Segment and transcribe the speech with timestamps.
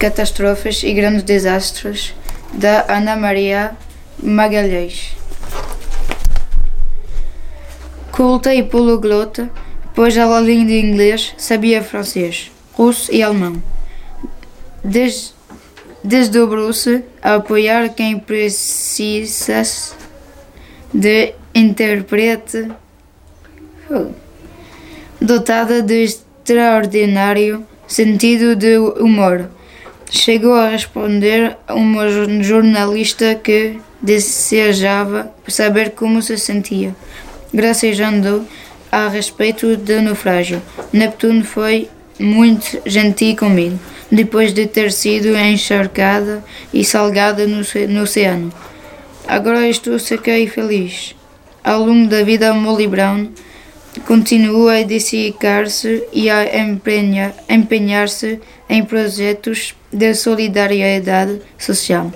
[0.00, 2.14] catástrofes e grandes desastres,
[2.54, 3.76] da Ana Maria
[4.20, 5.14] Magalhães.
[8.10, 9.50] Culta e poliglota,
[9.94, 13.62] pois além de inglês sabia francês, russo e alemão.
[14.82, 15.34] Des,
[16.02, 19.92] Desdobrou-se a apoiar quem precisasse
[20.94, 22.70] de intérprete
[25.20, 29.50] dotada de extraordinário sentido de humor.
[30.10, 32.08] Chegou a responder a uma
[32.42, 36.96] jornalista que desejava saber como se sentia,
[37.54, 38.44] gracejando
[38.90, 40.60] a respeito do naufrágio.
[40.92, 43.78] Neptuno foi muito gentil comigo,
[44.10, 46.42] depois de ter sido encharcada
[46.74, 48.52] e salgada no, no oceano.
[49.28, 51.14] Agora estou seca e feliz.
[51.62, 53.28] Ao longo da vida, Molly Brown
[54.10, 56.44] continua a dedicar-se e a
[57.48, 62.12] empenhar-se em projetos de solidariedade social.